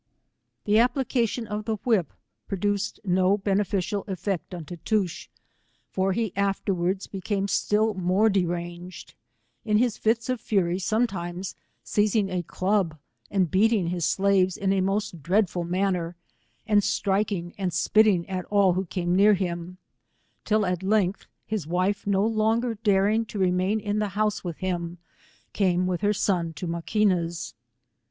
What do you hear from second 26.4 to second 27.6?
to Maquina's.